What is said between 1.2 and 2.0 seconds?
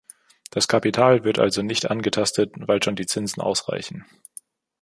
wird also nicht